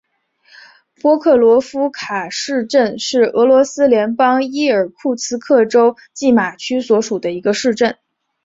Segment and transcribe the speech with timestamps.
[0.99, 7.95] 波克罗夫卡市镇是俄罗斯联邦伊尔库茨克州济马区所属的一个市镇。